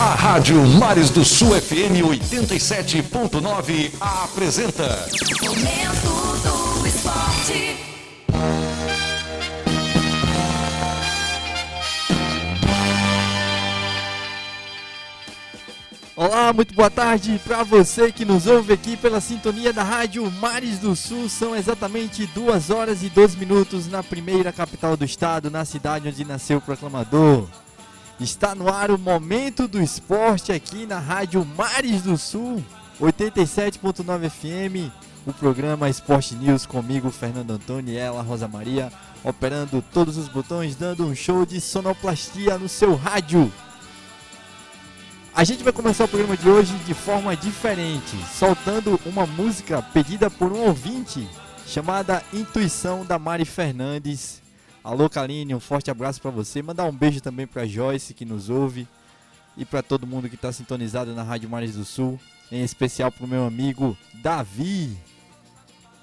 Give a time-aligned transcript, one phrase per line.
[0.00, 5.06] A Rádio Mares do Sul FM 87.9 apresenta.
[5.42, 6.08] Momento
[6.42, 7.76] do Esporte.
[16.16, 20.78] Olá, muito boa tarde para você que nos ouve aqui pela sintonia da Rádio Mares
[20.78, 21.28] do Sul.
[21.28, 26.24] São exatamente 2 horas e 12 minutos na primeira capital do estado, na cidade onde
[26.24, 27.46] nasceu o proclamador.
[28.20, 32.62] Está no ar o Momento do Esporte aqui na Rádio Mares do Sul,
[33.00, 34.92] 87.9 FM.
[35.26, 38.92] O programa Esporte News comigo, Fernando Antônio e ela, Rosa Maria,
[39.24, 43.50] operando todos os botões, dando um show de sonoplastia no seu rádio.
[45.34, 50.30] A gente vai começar o programa de hoje de forma diferente, soltando uma música pedida
[50.30, 51.26] por um ouvinte
[51.66, 54.42] chamada Intuição da Mari Fernandes.
[54.82, 56.62] Alô Kaline, um forte abraço para você.
[56.62, 58.88] Mandar um beijo também para Joyce que nos ouve
[59.54, 62.18] e para todo mundo que está sintonizado na Rádio Mares do Sul,
[62.50, 64.96] em especial para o meu amigo Davi.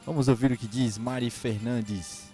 [0.05, 2.26] Vamos ouvir o que diz Mari Fernandes.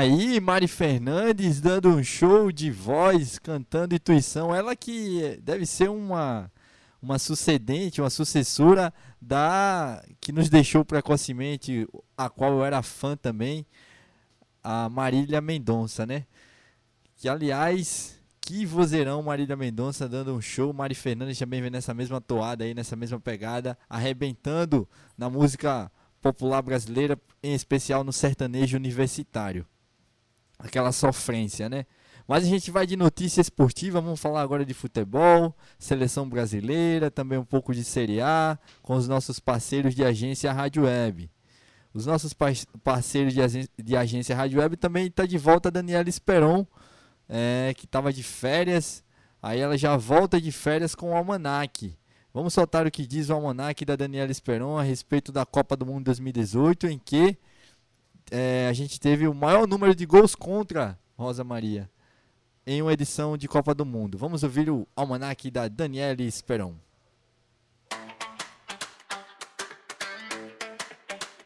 [0.00, 4.54] Aí, Mari Fernandes dando um show de voz, cantando intuição.
[4.54, 6.50] Ela que deve ser uma,
[7.02, 13.66] uma sucedente, uma sucessora da que nos deixou precocemente, a qual eu era fã também,
[14.64, 16.24] a Marília Mendonça, né?
[17.14, 20.72] Que aliás, que vozeirão Marília Mendonça dando um show.
[20.72, 24.88] Mari Fernandes também vem nessa mesma toada aí, nessa mesma pegada, arrebentando
[25.18, 29.66] na música popular brasileira, em especial no sertanejo universitário.
[30.60, 31.86] Aquela sofrência, né?
[32.28, 37.38] Mas a gente vai de notícia esportiva, vamos falar agora de futebol, seleção brasileira, também
[37.38, 41.28] um pouco de Série A, com os nossos parceiros de agência Rádio Web.
[41.92, 42.52] Os nossos par-
[42.84, 46.64] parceiros de, agen- de agência Rádio Web também está de volta a Daniela Esperon,
[47.28, 49.02] é, que estava de férias.
[49.42, 51.96] Aí ela já volta de férias com o Almanac.
[52.32, 55.84] Vamos soltar o que diz o Almanac da Daniela Esperon a respeito da Copa do
[55.84, 57.36] Mundo 2018, em que
[58.30, 61.90] é, a gente teve o maior número de gols contra Rosa Maria
[62.66, 64.16] em uma edição de Copa do Mundo.
[64.16, 66.74] Vamos ouvir o Almanac da Daniela Esperon.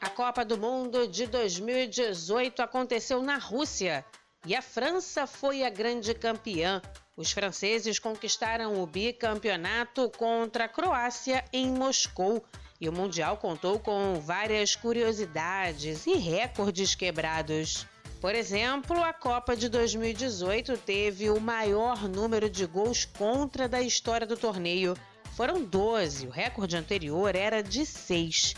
[0.01, 4.05] A Copa do Mundo de 2018 aconteceu na Rússia
[4.47, 6.83] e a França foi a grande campeã.
[7.17, 12.45] Os franceses conquistaram o bicampeonato contra a Croácia em Moscou
[12.81, 17.87] e o Mundial contou com várias curiosidades e recordes quebrados.
[18.21, 24.27] Por exemplo, a Copa de 2018 teve o maior número de gols contra da história
[24.27, 24.97] do torneio.
[25.37, 28.55] Foram 12, o recorde anterior era de 6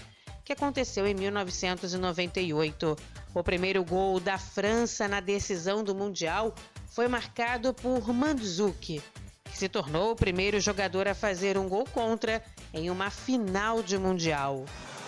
[0.46, 2.96] que aconteceu em 1998.
[3.34, 6.54] O primeiro gol da França na decisão do Mundial
[6.86, 9.02] foi marcado por Mandzukic,
[9.44, 12.40] que se tornou o primeiro jogador a fazer um gol contra
[12.76, 14.64] em uma final de Mundial.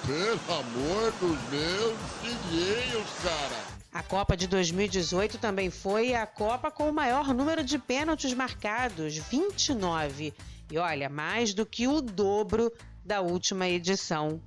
[0.07, 3.79] Pelo amor dos meus filhinhos, cara.
[3.93, 9.17] A Copa de 2018 também foi a Copa com o maior número de pênaltis marcados,
[9.17, 10.33] 29.
[10.71, 12.73] E olha, mais do que o dobro
[13.05, 14.41] da última edição.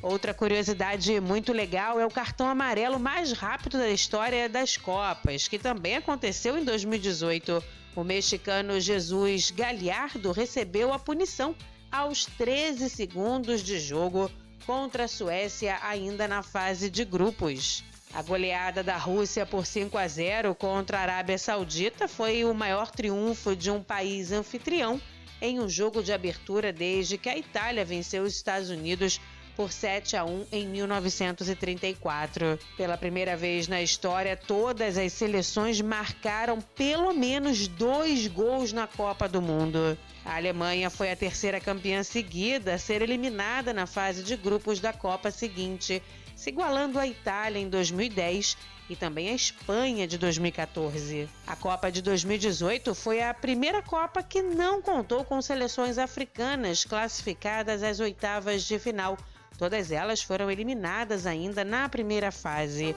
[0.00, 5.58] Outra curiosidade muito legal é o cartão amarelo mais rápido da história das Copas, que
[5.58, 7.62] também aconteceu em 2018.
[7.98, 11.52] O mexicano Jesus Galhardo recebeu a punição
[11.90, 14.30] aos 13 segundos de jogo
[14.64, 17.82] contra a Suécia, ainda na fase de grupos.
[18.14, 22.92] A goleada da Rússia por 5 a 0 contra a Arábia Saudita foi o maior
[22.92, 25.02] triunfo de um país anfitrião
[25.42, 29.20] em um jogo de abertura desde que a Itália venceu os Estados Unidos
[29.58, 32.60] por 7 a 1 em 1934.
[32.76, 39.28] Pela primeira vez na história, todas as seleções marcaram pelo menos dois gols na Copa
[39.28, 39.98] do Mundo.
[40.24, 44.92] A Alemanha foi a terceira campeã seguida a ser eliminada na fase de grupos da
[44.92, 46.00] Copa seguinte,
[46.36, 48.56] se igualando à Itália em 2010
[48.88, 51.28] e também à Espanha de 2014.
[51.44, 57.82] A Copa de 2018 foi a primeira Copa que não contou com seleções africanas classificadas
[57.82, 59.18] às oitavas de final.
[59.58, 62.94] Todas elas foram eliminadas ainda na primeira fase.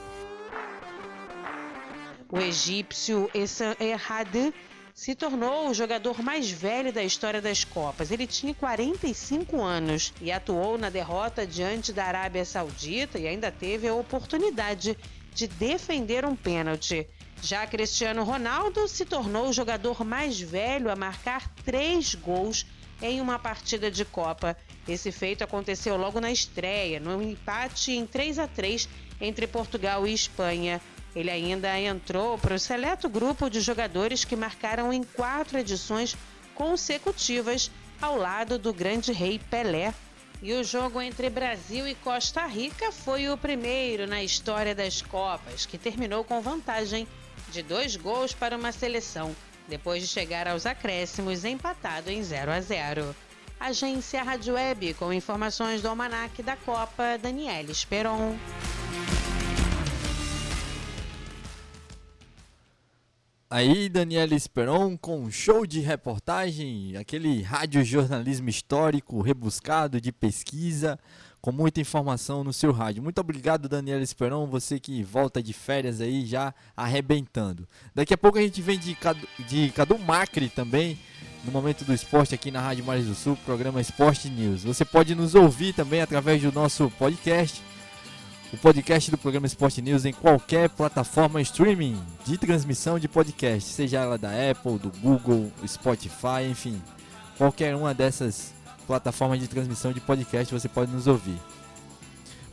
[2.30, 4.54] O egípcio Essam Erhad
[4.94, 8.12] se tornou o jogador mais velho da história das Copas.
[8.12, 13.88] Ele tinha 45 anos e atuou na derrota diante da Arábia Saudita e ainda teve
[13.88, 14.96] a oportunidade
[15.34, 17.08] de defender um pênalti.
[17.42, 22.64] Já Cristiano Ronaldo se tornou o jogador mais velho a marcar três gols
[23.02, 24.56] em uma partida de Copa.
[24.88, 28.88] Esse feito aconteceu logo na estreia, no empate em 3 a 3
[29.20, 30.80] entre Portugal e Espanha.
[31.14, 36.16] Ele ainda entrou para o seleto grupo de jogadores que marcaram em quatro edições
[36.54, 37.70] consecutivas
[38.00, 39.92] ao lado do grande rei Pelé.
[40.40, 45.66] E o jogo entre Brasil e Costa Rica foi o primeiro na história das Copas,
[45.66, 47.06] que terminou com vantagem
[47.50, 49.36] de dois gols para uma seleção,
[49.68, 53.16] depois de chegar aos acréscimos empatado em 0 a 0.
[53.58, 58.36] Agência Rádio Web, com informações do Almanac da Copa, Daniela Esperon.
[63.48, 70.98] Aí, Daniela Esperon, com um show de reportagem, aquele radiojornalismo histórico, rebuscado, de pesquisa,
[71.42, 73.02] com muita informação no seu rádio.
[73.02, 77.66] Muito obrigado, Daniela Esperon, você que volta de férias aí já arrebentando.
[77.92, 80.96] Daqui a pouco a gente vem de Cadu, de Cadu Macri também,
[81.44, 84.62] no Momento do Esporte aqui na Rádio Mares do Sul, programa Esporte News.
[84.62, 87.60] Você pode nos ouvir também através do nosso podcast,
[88.52, 93.98] o podcast do programa Esporte News em qualquer plataforma streaming de transmissão de podcast, seja
[93.98, 96.80] ela da Apple, do Google, Spotify, enfim,
[97.36, 98.54] qualquer uma dessas
[98.86, 101.38] plataformas de transmissão de podcast você pode nos ouvir.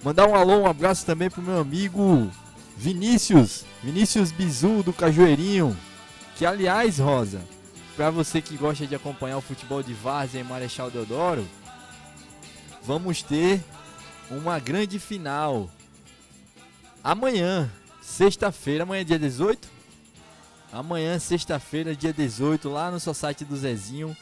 [0.03, 2.31] Mandar um alô, um abraço também pro meu amigo
[2.77, 5.75] Vinícius, Vinícius Bizu do Cajueirinho,
[6.37, 7.41] que aliás, Rosa,
[7.95, 11.45] para você que gosta de acompanhar o futebol de Várzea e Marechal Deodoro,
[12.81, 13.61] vamos ter
[14.31, 15.69] uma grande final
[17.03, 17.71] Amanhã,
[18.01, 19.69] sexta-feira, amanhã é dia 18?
[20.71, 24.15] Amanhã, sexta-feira, dia 18, lá no Society do Zezinho,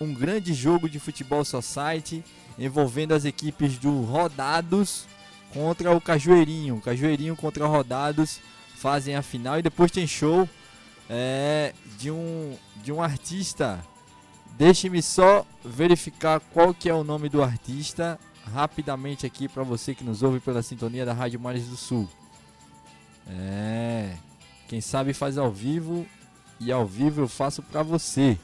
[0.00, 2.24] um grande jogo de futebol Society
[2.58, 5.06] envolvendo as equipes do Rodados
[5.52, 6.80] contra o Cajueirinho.
[6.80, 8.40] Cajueirinho contra Rodados
[8.76, 10.48] fazem a final e depois tem show
[11.08, 13.84] é, de, um, de um artista.
[14.56, 18.18] Deixe-me só verificar qual que é o nome do artista
[18.52, 22.08] rapidamente aqui para você que nos ouve pela sintonia da Rádio Mares do Sul.
[23.28, 24.16] É.
[24.66, 26.06] Quem sabe faz ao vivo
[26.58, 28.38] e ao vivo eu faço para você.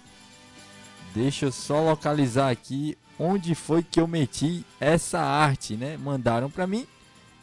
[1.16, 5.96] Deixa eu só localizar aqui onde foi que eu meti essa arte, né?
[5.96, 6.86] Mandaram para mim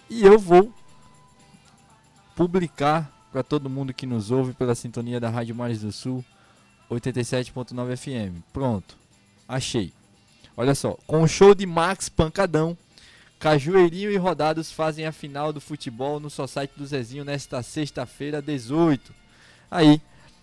[0.07, 0.71] e eu vou
[2.35, 6.23] publicar para todo mundo que nos ouve pela sintonia da Rádio Mares do Sul
[6.87, 8.43] 87.9 FM.
[8.53, 8.95] Pronto.
[9.47, 9.91] Achei.
[10.55, 12.77] Olha só, com o show de Max Pancadão,
[13.39, 19.11] Cajueirinho e Rodados fazem a final do futebol no Society do Zezinho nesta sexta-feira, 18.
[19.71, 19.99] Aí,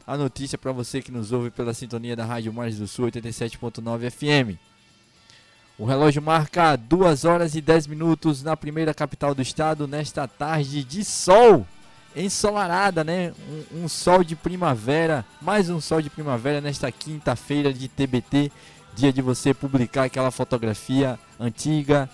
[0.06, 4.10] a notícia para você que nos ouve pela sintonia da Rádio Mares do Sul 87.9
[4.10, 4.58] FM.
[5.78, 10.84] O relógio marca 2 horas e 10 minutos na primeira capital do estado nesta tarde
[10.84, 11.66] de sol.
[12.14, 13.32] Ensolarada, né?
[13.72, 18.52] Um, um sol de primavera, mais um sol de primavera nesta quinta-feira de TBT,
[18.94, 22.10] dia de você publicar aquela fotografia antiga,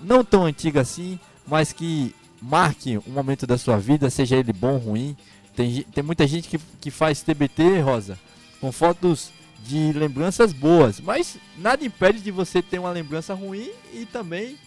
[0.00, 4.72] não tão antiga assim, mas que marque um momento da sua vida, seja ele bom
[4.72, 5.16] ou ruim.
[5.54, 8.18] Tem, tem muita gente que, que faz TBT, Rosa,
[8.60, 9.30] com fotos
[9.64, 14.58] de lembranças boas, mas nada impede de você ter uma lembrança ruim e também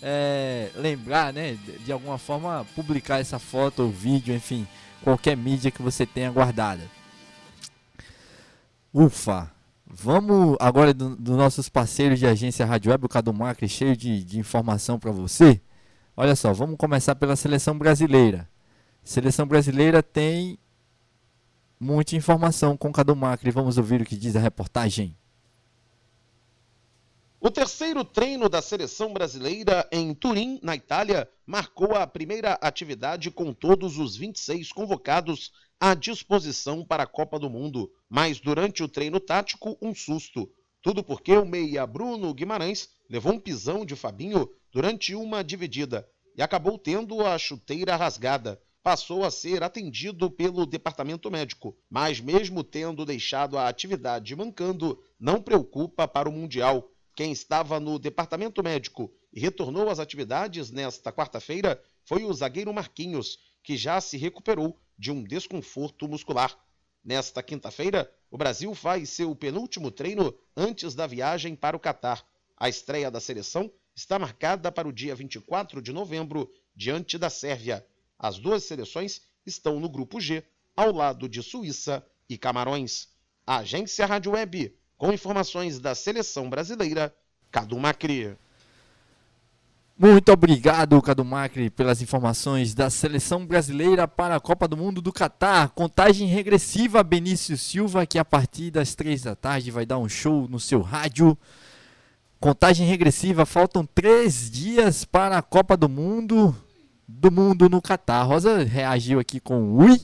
[0.00, 4.66] é, lembrar, né, de alguma forma publicar essa foto ou vídeo, enfim,
[5.02, 6.82] qualquer mídia que você tenha guardada.
[8.94, 9.50] Ufa!
[9.88, 14.22] Vamos agora dos do nossos parceiros de agência Rádio Web, o Cadu Macri, cheio de,
[14.22, 15.60] de informação para você.
[16.16, 18.48] Olha só, vamos começar pela seleção brasileira.
[19.06, 20.58] Seleção brasileira tem
[21.78, 23.52] muita informação com Cadu Macri.
[23.52, 25.16] Vamos ouvir o que diz a reportagem.
[27.40, 33.52] O terceiro treino da seleção brasileira em Turim, na Itália, marcou a primeira atividade com
[33.52, 37.88] todos os 26 convocados à disposição para a Copa do Mundo.
[38.08, 40.50] Mas durante o treino tático, um susto.
[40.82, 46.04] Tudo porque o meia Bruno Guimarães levou um pisão de Fabinho durante uma dividida
[46.36, 48.60] e acabou tendo a chuteira rasgada.
[48.86, 55.42] Passou a ser atendido pelo departamento médico, mas mesmo tendo deixado a atividade mancando, não
[55.42, 56.88] preocupa para o Mundial.
[57.16, 63.40] Quem estava no departamento médico e retornou às atividades nesta quarta-feira foi o zagueiro Marquinhos,
[63.60, 66.56] que já se recuperou de um desconforto muscular.
[67.04, 72.24] Nesta quinta-feira, o Brasil faz seu penúltimo treino antes da viagem para o Catar.
[72.56, 77.84] A estreia da seleção está marcada para o dia 24 de novembro, diante da Sérvia.
[78.18, 80.42] As duas seleções estão no grupo G,
[80.74, 83.08] ao lado de Suíça e Camarões.
[83.46, 87.14] A agência Rádio Web, com informações da seleção brasileira,
[87.50, 88.36] Cadu Macri.
[89.98, 95.12] Muito obrigado, Cadu Macri, pelas informações da seleção brasileira para a Copa do Mundo do
[95.12, 95.70] Catar.
[95.70, 100.48] Contagem regressiva, Benício Silva, que a partir das três da tarde vai dar um show
[100.48, 101.36] no seu rádio.
[102.40, 106.54] Contagem regressiva, faltam três dias para a Copa do Mundo
[107.06, 108.22] do Mundo no Catar.
[108.22, 110.00] Rosa reagiu aqui com ui,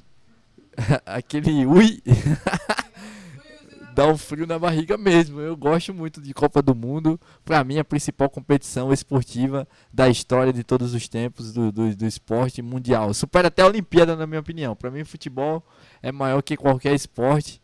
[1.07, 2.03] aquele ui.
[3.93, 5.41] dá um frio na barriga mesmo.
[5.41, 7.21] Eu gosto muito de Copa do Mundo.
[7.45, 12.07] Para mim, a principal competição esportiva da história de todos os tempos do, do, do
[12.07, 13.13] esporte mundial.
[13.15, 14.75] Supera até a Olimpíada, na minha opinião.
[14.75, 15.63] Para mim, futebol
[16.03, 17.61] é maior que qualquer esporte.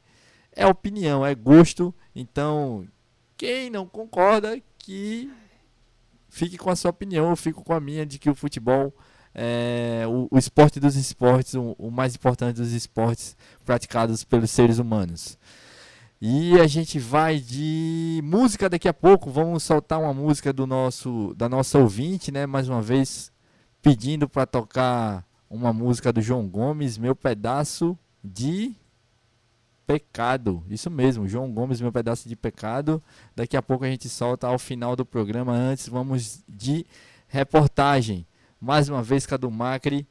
[0.53, 1.95] É opinião, é gosto.
[2.15, 2.87] Então,
[3.37, 5.31] quem não concorda, que
[6.29, 7.31] fique com a sua opinião.
[7.31, 8.95] Eu fico com a minha de que o futebol
[9.41, 14.79] é o, o esporte dos esportes, o, o mais importante dos esportes praticados pelos seres
[14.79, 15.39] humanos.
[16.21, 19.31] E a gente vai de música daqui a pouco.
[19.31, 22.45] Vamos soltar uma música do nosso da nossa ouvinte, né?
[22.45, 23.31] Mais uma vez
[23.81, 28.75] pedindo para tocar uma música do João Gomes, meu pedaço de
[29.87, 30.65] pecado.
[30.69, 33.01] Isso mesmo, João Gomes, meu pedaço de pecado.
[33.37, 35.53] Daqui a pouco a gente solta ao final do programa.
[35.53, 36.85] Antes, vamos de
[37.29, 38.27] reportagem.
[38.61, 40.07] Mais uma vez, Cadu Macri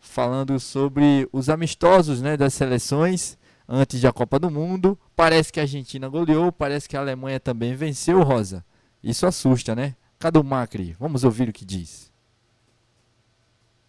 [0.00, 3.36] falando sobre os amistosos, né, das seleções
[3.68, 4.98] antes da Copa do Mundo.
[5.14, 8.64] Parece que a Argentina goleou, parece que a Alemanha também venceu, Rosa.
[9.02, 9.94] Isso assusta, né?
[10.18, 10.96] Cadê o Macri?
[10.98, 12.10] Vamos ouvir o que diz.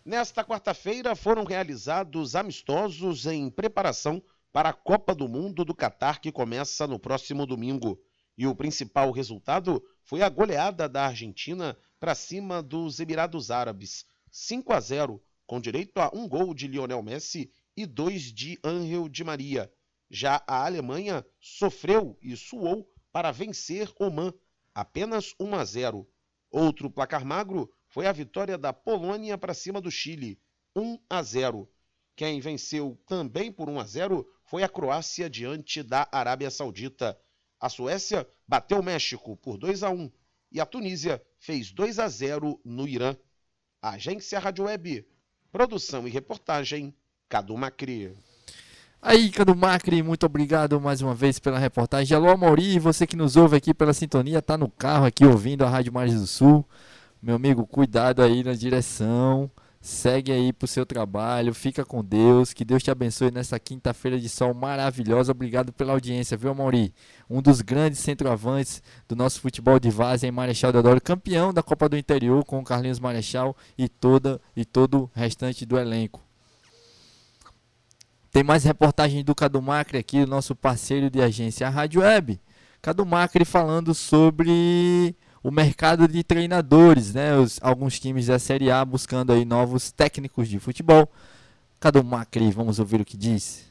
[0.06, 4.22] Nesta quarta-feira foram realizados amistosos em preparação
[4.52, 8.00] para a Copa do Mundo do Catar, que começa no próximo domingo.
[8.40, 14.72] E o principal resultado foi a goleada da Argentina para cima dos Emirados Árabes, 5
[14.72, 19.26] a 0, com direito a um gol de Lionel Messi e dois de Angel Di
[19.26, 19.70] Maria.
[20.10, 24.34] Já a Alemanha sofreu e suou para vencer Oman,
[24.74, 26.10] apenas 1 a 0.
[26.50, 30.40] Outro placar magro foi a vitória da Polônia para cima do Chile,
[30.74, 31.70] 1 a 0.
[32.16, 37.20] Quem venceu também por 1 a 0 foi a Croácia diante da Arábia Saudita.
[37.60, 40.10] A Suécia bateu o México por 2 a 1
[40.52, 43.16] e a Tunísia fez 2 a 0 no Irã.
[43.82, 45.06] Agência Rádio Web,
[45.52, 46.94] produção e reportagem
[47.28, 48.16] Cadu Macri.
[49.02, 52.16] Aí, Cadu Macri, muito obrigado mais uma vez pela reportagem.
[52.16, 55.70] Alô, Mauri, você que nos ouve aqui pela sintonia, tá no carro aqui ouvindo a
[55.70, 56.66] Rádio Mares do Sul.
[57.22, 59.52] Meu amigo, cuidado aí na direção.
[59.82, 64.28] Segue aí pro seu trabalho, fica com Deus, que Deus te abençoe nessa quinta-feira de
[64.28, 65.32] sol maravilhosa.
[65.32, 66.94] Obrigado pela audiência, viu, Mauri?
[67.30, 71.88] Um dos grandes centroavantes do nosso futebol de vaza em Marechal Deodoro, campeão da Copa
[71.88, 76.22] do Interior com o Carlinhos Marechal e toda e todo o restante do elenco.
[78.32, 82.40] Tem mais reportagem do Cadu Macri aqui, nosso parceiro de agência a Rádio Web.
[82.82, 87.36] Cadu Macri falando sobre o mercado de treinadores, né?
[87.38, 91.10] Os, alguns times da Série A buscando aí novos técnicos de futebol.
[91.80, 93.70] Cadu Macri, vamos ouvir o que diz.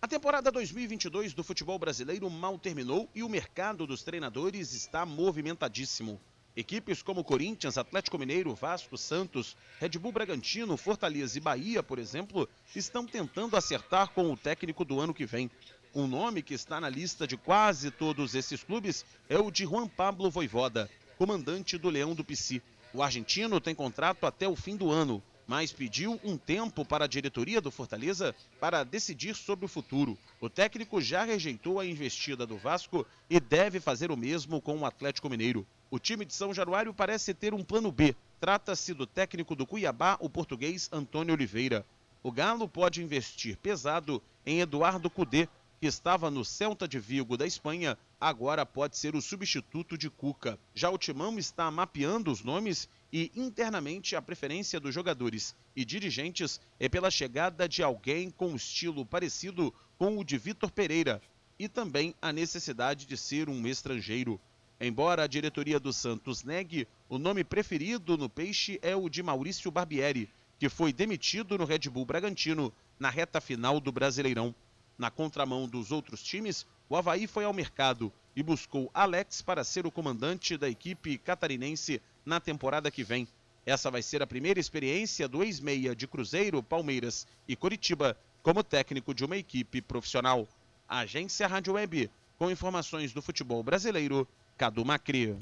[0.00, 6.20] A temporada 2022 do futebol brasileiro mal terminou e o mercado dos treinadores está movimentadíssimo.
[6.54, 12.48] Equipes como Corinthians, Atlético Mineiro, Vasco, Santos, Red Bull Bragantino, Fortaleza e Bahia, por exemplo,
[12.74, 15.50] estão tentando acertar com o técnico do ano que vem.
[15.96, 19.88] Um nome que está na lista de quase todos esses clubes é o de Juan
[19.88, 22.62] Pablo Voivoda, comandante do Leão do Pici.
[22.92, 27.08] O argentino tem contrato até o fim do ano, mas pediu um tempo para a
[27.08, 30.18] diretoria do Fortaleza para decidir sobre o futuro.
[30.38, 34.84] O técnico já rejeitou a investida do Vasco e deve fazer o mesmo com o
[34.84, 35.66] Atlético Mineiro.
[35.90, 38.14] O time de São Januário parece ter um plano B.
[38.38, 41.86] Trata-se do técnico do Cuiabá, o português Antônio Oliveira.
[42.22, 45.48] O Galo pode investir pesado em Eduardo Cudê,
[45.86, 50.58] que estava no Celta de Vigo da Espanha, agora pode ser o substituto de Cuca.
[50.74, 56.60] Já o Timão está mapeando os nomes e internamente a preferência dos jogadores e dirigentes
[56.80, 61.22] é pela chegada de alguém com um estilo parecido com o de Vitor Pereira.
[61.56, 64.40] e também a necessidade de ser um estrangeiro.
[64.80, 69.70] Embora a diretoria do Santos negue, o nome preferido no Peixe é o de Maurício
[69.70, 70.28] Barbieri,
[70.58, 74.52] que foi demitido no Red Bull Bragantino na reta final do Brasileirão.
[74.98, 79.86] Na contramão dos outros times, o Havaí foi ao mercado e buscou Alex para ser
[79.86, 83.26] o comandante da equipe catarinense na temporada que vem.
[83.64, 89.12] Essa vai ser a primeira experiência do ex-meia de Cruzeiro, Palmeiras e Coritiba como técnico
[89.12, 90.46] de uma equipe profissional.
[90.88, 94.26] Agência Rádio Web, com informações do futebol brasileiro,
[94.56, 95.36] Cadu Macri.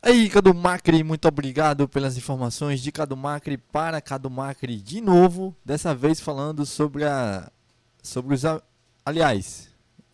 [0.00, 5.56] Aí, Cadu Macri, muito obrigado pelas informações de Cadu Macri para Cadu Macri de novo,
[5.64, 7.50] dessa vez falando sobre a
[8.06, 8.42] sobre os
[9.04, 9.68] aliás,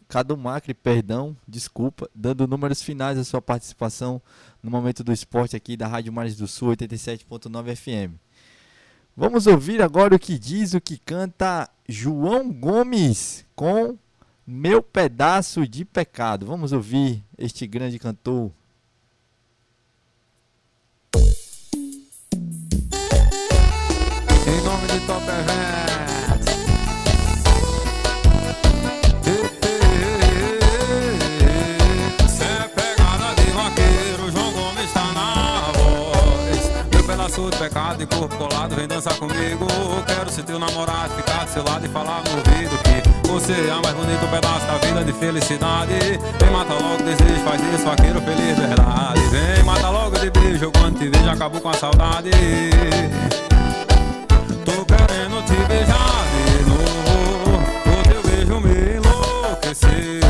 [0.08, 4.20] Cadu Macri, perdão, desculpa, dando números finais da sua participação
[4.62, 8.14] no momento do esporte aqui da Rádio Mares do Sul 87.9 FM.
[9.16, 13.96] Vamos ouvir agora o que diz, o que canta João Gomes com
[14.46, 16.46] Meu Pedaço de Pecado.
[16.46, 18.50] Vamos ouvir este grande cantor
[24.44, 25.91] Em nome de Top Event.
[37.32, 39.66] Pedaço de pecado e corpo colado, vem dançar comigo.
[40.06, 43.82] Quero ser teu namorado, ficar do seu lado e falar no ouvido que você é
[43.82, 45.92] mais bonito pedaço da vida de felicidade.
[46.38, 49.20] Vem mata logo desejo, faz isso, vaqueiro feliz, verdade.
[49.30, 52.30] Vem mata logo de beijo, quando te vejo acabo com a saudade.
[54.66, 57.62] Tô querendo te beijar de novo.
[57.86, 60.21] O teu beijo me enlouqueceu.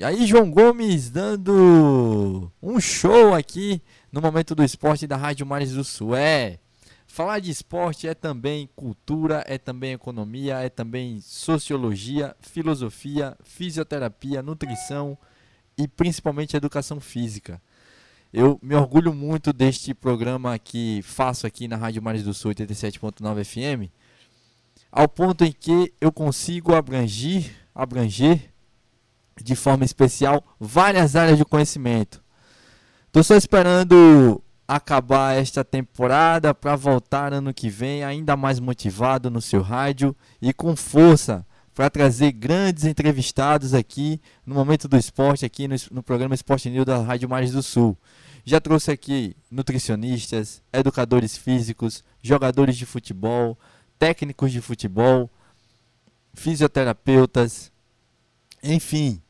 [0.00, 5.72] E aí, João Gomes dando um show aqui no momento do esporte da Rádio Mares
[5.72, 6.16] do Sul.
[6.16, 6.58] É,
[7.06, 15.18] falar de esporte é também cultura, é também economia, é também sociologia, filosofia, fisioterapia, nutrição
[15.76, 17.60] e principalmente educação física.
[18.32, 23.44] Eu me orgulho muito deste programa que faço aqui na Rádio Mares do Sul 87.9
[23.44, 23.92] FM,
[24.90, 28.50] ao ponto em que eu consigo abranger, abranger
[29.42, 32.22] de forma especial várias áreas de conhecimento.
[33.12, 39.40] Tô só esperando acabar esta temporada para voltar ano que vem ainda mais motivado no
[39.40, 45.66] seu rádio e com força para trazer grandes entrevistados aqui no momento do esporte aqui
[45.66, 47.98] no, no programa Esporte News da Rádio Mares do Sul.
[48.44, 53.58] Já trouxe aqui nutricionistas, educadores físicos, jogadores de futebol,
[53.98, 55.30] técnicos de futebol,
[56.32, 57.72] fisioterapeutas,
[58.62, 59.20] enfim,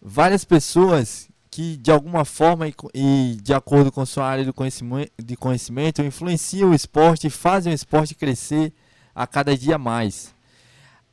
[0.00, 5.36] várias pessoas que de alguma forma e, de acordo com sua área de conhecimento, de
[5.36, 8.72] conhecimento influenciam o esporte e fazem o esporte crescer
[9.14, 10.34] a cada dia mais.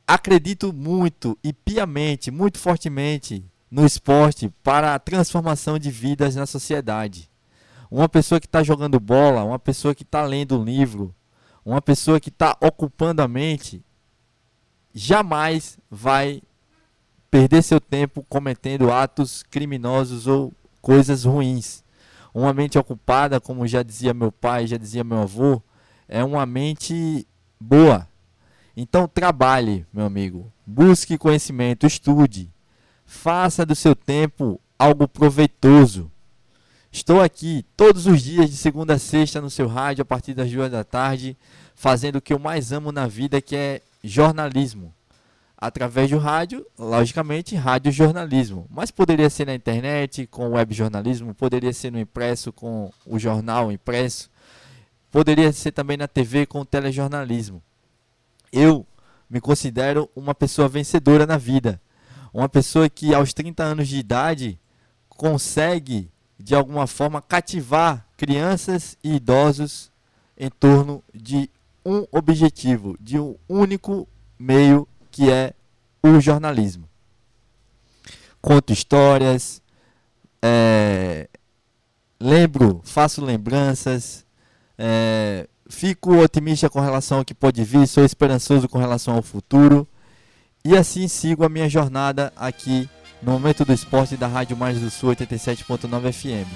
[0.06, 7.28] acredito muito e piamente, muito fortemente no esporte para a transformação de vidas na sociedade.
[7.90, 11.14] Uma pessoa que está jogando bola, uma pessoa que está lendo um livro,
[11.64, 13.84] uma pessoa que está ocupando a mente,
[14.94, 16.40] jamais vai
[17.30, 21.84] perder seu tempo cometendo atos criminosos ou coisas ruins.
[22.32, 25.62] Uma mente ocupada, como já dizia meu pai, já dizia meu avô,
[26.08, 27.26] é uma mente
[27.58, 28.06] boa.
[28.76, 30.52] Então trabalhe, meu amigo.
[30.66, 32.50] Busque conhecimento, estude.
[33.06, 36.10] Faça do seu tempo algo proveitoso.
[36.92, 40.50] Estou aqui todos os dias, de segunda a sexta, no seu rádio, a partir das
[40.50, 41.36] duas da tarde,
[41.74, 44.94] fazendo o que eu mais amo na vida, que é jornalismo.
[45.66, 48.68] Através do rádio, logicamente, rádio jornalismo.
[48.70, 53.72] Mas poderia ser na internet, com web jornalismo, poderia ser no impresso, com o jornal
[53.72, 54.30] impresso,
[55.10, 57.60] poderia ser também na TV, com o telejornalismo.
[58.52, 58.86] Eu
[59.28, 61.80] me considero uma pessoa vencedora na vida.
[62.32, 64.60] Uma pessoa que aos 30 anos de idade
[65.08, 69.90] consegue de alguma forma cativar crianças e idosos
[70.38, 71.50] em torno de
[71.84, 74.06] um objetivo, de um único
[74.38, 75.54] meio que é
[76.02, 76.86] o jornalismo.
[78.42, 79.62] Conto histórias,
[80.42, 81.26] é,
[82.20, 84.26] lembro, faço lembranças,
[84.76, 89.88] é, fico otimista com relação ao que pode vir, sou esperançoso com relação ao futuro
[90.62, 92.86] e assim sigo a minha jornada aqui
[93.22, 96.46] no Momento do Esporte da Rádio Mais do Sul 87.9 FM.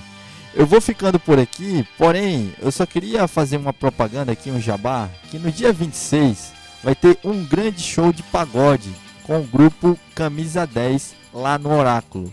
[0.55, 5.09] Eu vou ficando por aqui, porém, eu só queria fazer uma propaganda aqui, um jabá,
[5.31, 8.91] que no dia 26 vai ter um grande show de pagode
[9.25, 12.33] com o grupo Camisa 10 lá no Oráculo.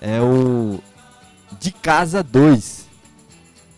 [0.00, 0.80] É o
[1.58, 2.86] De Casa 2.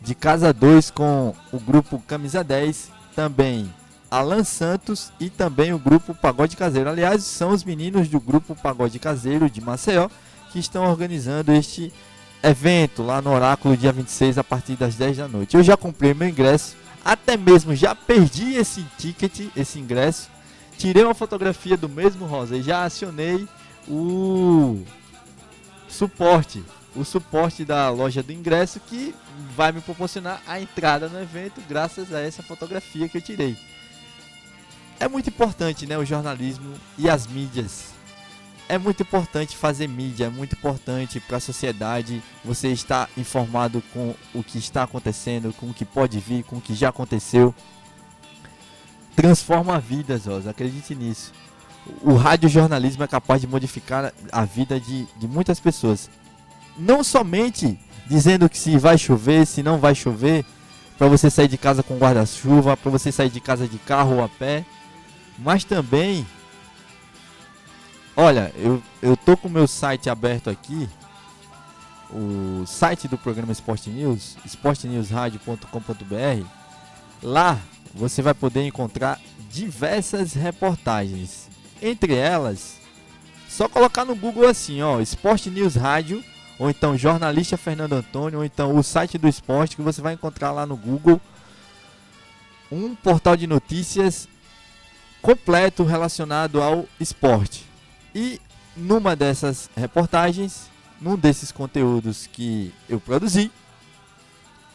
[0.02, 3.72] De Casa 2 com o grupo Camisa 10, também
[4.10, 6.90] Alan Santos e também o grupo Pagode Caseiro.
[6.90, 10.08] Aliás, são os meninos do grupo Pagode Caseiro de Maceió
[10.50, 11.92] que estão organizando este
[12.42, 15.56] evento lá no Oráculo dia 26 a partir das 10 da noite.
[15.56, 20.28] Eu já comprei meu ingresso, até mesmo já perdi esse ticket, esse ingresso.
[20.78, 23.46] Tirei uma fotografia do mesmo Rosa e já acionei
[23.88, 24.82] o
[25.88, 29.14] suporte, o suporte da loja do ingresso que
[29.54, 33.56] vai me proporcionar a entrada no evento graças a essa fotografia que eu tirei
[35.00, 37.86] é muito importante, né, o jornalismo e as mídias.
[38.70, 44.14] É muito importante fazer mídia, é muito importante para a sociedade você estar informado com
[44.32, 47.52] o que está acontecendo, com o que pode vir, com o que já aconteceu.
[49.16, 51.32] Transforma vidas, Rosa, acredite nisso.
[52.00, 56.08] O radiojornalismo é capaz de modificar a vida de, de muitas pessoas.
[56.78, 60.44] Não somente dizendo que se vai chover, se não vai chover,
[60.96, 64.22] para você sair de casa com guarda-chuva, para você sair de casa de carro ou
[64.22, 64.64] a pé
[65.42, 66.26] mas também,
[68.20, 70.88] olha, eu, eu tô com o meu site aberto aqui,
[72.10, 76.46] o site do programa Sport News, sportnewsradio.com.br.
[77.22, 77.58] Lá
[77.94, 79.18] você vai poder encontrar
[79.50, 81.48] diversas reportagens.
[81.80, 82.78] Entre elas,
[83.48, 86.22] só colocar no Google assim, ó, Sport News Rádio,
[86.58, 90.52] ou então jornalista Fernando Antônio, ou então o site do esporte que você vai encontrar
[90.52, 91.18] lá no Google.
[92.70, 94.28] Um portal de notícias
[95.22, 97.69] completo relacionado ao esporte.
[98.14, 98.40] E
[98.76, 100.70] numa dessas reportagens,
[101.00, 103.50] num desses conteúdos que eu produzi,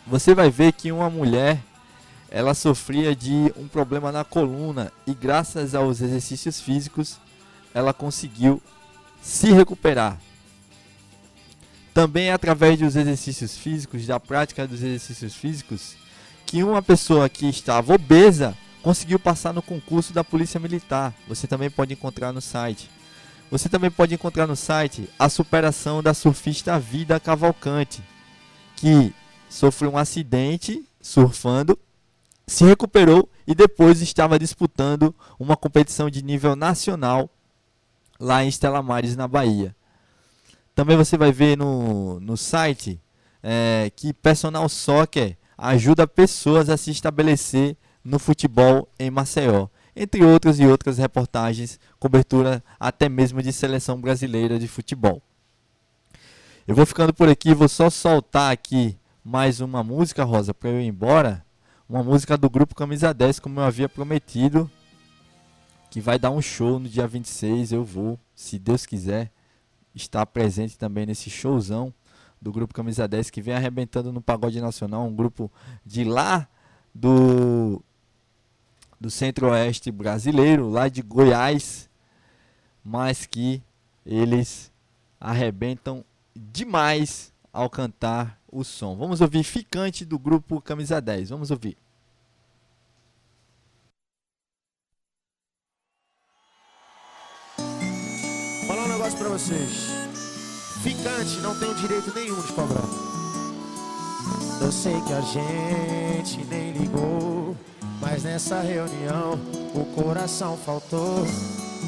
[0.05, 1.59] você vai ver que uma mulher
[2.29, 7.17] ela sofria de um problema na coluna e graças aos exercícios físicos
[7.73, 8.61] ela conseguiu
[9.21, 10.19] se recuperar.
[11.93, 15.95] Também é através dos exercícios físicos, da prática dos exercícios físicos,
[16.45, 21.13] que uma pessoa que estava obesa conseguiu passar no concurso da Polícia Militar.
[21.27, 22.89] Você também pode encontrar no site.
[23.51, 28.03] Você também pode encontrar no site a superação da surfista Vida Cavalcante,
[28.75, 29.13] que
[29.49, 31.77] sofreu um acidente surfando,
[32.47, 37.29] se recuperou e depois estava disputando uma competição de nível nacional
[38.19, 39.75] lá em Estela Mares, na Bahia.
[40.73, 42.99] Também você vai ver no, no site
[43.41, 50.59] é, que Personal Soccer ajuda pessoas a se estabelecer no futebol em Maceió, entre outras
[50.59, 55.21] e outras reportagens, cobertura até mesmo de seleção brasileira de futebol.
[56.67, 60.81] Eu vou ficando por aqui, vou só soltar aqui mais uma música, Rosa, para eu
[60.81, 61.45] ir embora.
[61.87, 64.69] Uma música do grupo Camisa 10, como eu havia prometido,
[65.91, 67.71] que vai dar um show no dia 26.
[67.71, 69.31] Eu vou, se Deus quiser,
[69.93, 71.93] estar presente também nesse showzão
[72.41, 75.51] do grupo Camisa 10 que vem arrebentando no Pagode Nacional, um grupo
[75.85, 76.47] de lá
[76.93, 77.81] do
[78.99, 81.89] do centro-oeste brasileiro, lá de Goiás,
[82.83, 83.61] mas que
[84.05, 84.71] eles
[85.19, 86.03] arrebentam
[86.35, 88.95] demais ao cantar o som.
[88.95, 91.29] Vamos ouvir Ficante do grupo Camisa 10.
[91.29, 91.77] Vamos ouvir.
[98.67, 100.05] Falar um negócio pra vocês.
[100.83, 103.05] Ficante não tem direito nenhum de cobrar.
[104.61, 107.55] Eu sei que a gente nem ligou,
[108.01, 109.39] mas nessa reunião
[109.73, 111.25] o coração faltou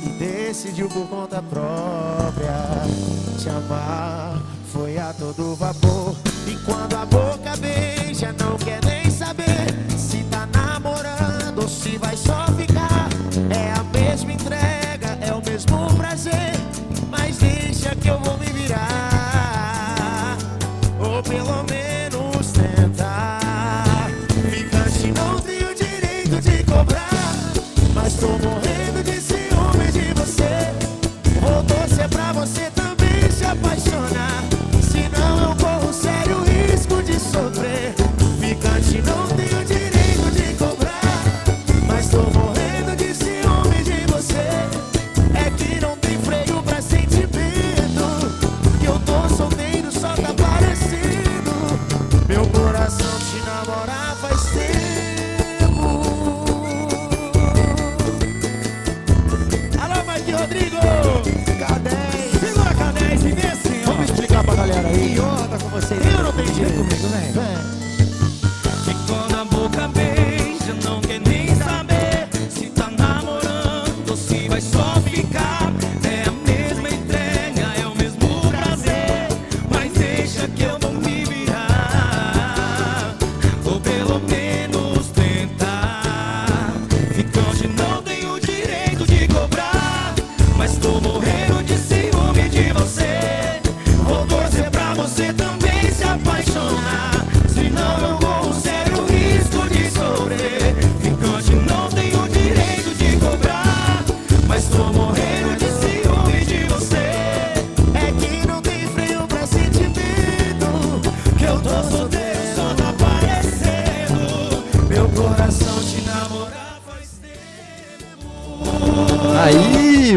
[0.06, 2.54] e decidiu por conta própria
[3.40, 4.42] te amar.
[4.72, 6.16] Foi a todo vapor.
[6.46, 9.68] E quando a boca beija, não quer nem saber
[9.98, 13.10] se tá namorando ou se vai só ficar.
[13.50, 14.67] É a mesma entrega,
[65.60, 65.96] com você.
[65.96, 67.32] Eu não tenho direito comigo, vem.
[67.32, 67.57] Vem.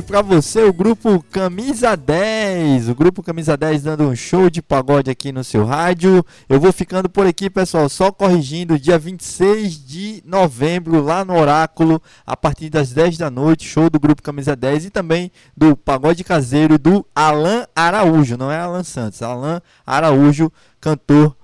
[0.03, 2.89] Pra você, o grupo Camisa 10.
[2.89, 6.25] O grupo Camisa 10 dando um show de pagode aqui no seu rádio.
[6.49, 7.89] Eu vou ficando por aqui, pessoal.
[7.89, 13.67] Só corrigindo, dia 26 de novembro, lá no Oráculo, a partir das 10 da noite.
[13.67, 18.37] Show do grupo Camisa 10 e também do pagode caseiro do Alan Araújo.
[18.37, 21.37] Não é Alan Santos, Alan Araújo, cantor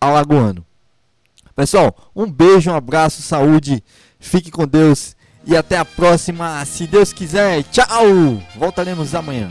[0.00, 0.64] alagoano.
[1.56, 3.82] Pessoal, um beijo, um abraço, saúde.
[4.18, 5.13] Fique com Deus
[5.46, 7.62] e até a próxima, se Deus quiser.
[7.64, 8.42] Tchau!
[8.56, 9.50] Voltaremos amanhã.